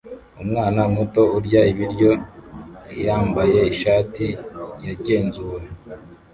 Umwana 0.41 0.81
muto 0.95 1.21
urya 1.37 1.61
ibiryo 1.71 2.11
yambaye 3.05 3.59
ishati 3.73 4.25
yagenzuwe 4.85 5.59